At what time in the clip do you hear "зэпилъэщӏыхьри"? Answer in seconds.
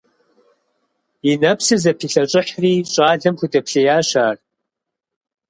1.83-2.73